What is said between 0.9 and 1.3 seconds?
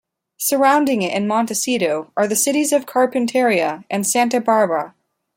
it and